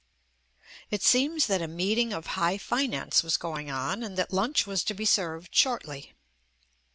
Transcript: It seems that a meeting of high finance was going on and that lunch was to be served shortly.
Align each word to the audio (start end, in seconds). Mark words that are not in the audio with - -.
It 0.89 1.03
seems 1.03 1.45
that 1.45 1.61
a 1.61 1.67
meeting 1.67 2.11
of 2.11 2.25
high 2.25 2.57
finance 2.57 3.21
was 3.21 3.37
going 3.37 3.69
on 3.69 4.01
and 4.01 4.17
that 4.17 4.33
lunch 4.33 4.65
was 4.65 4.83
to 4.85 4.95
be 4.95 5.05
served 5.05 5.53
shortly. 5.53 6.15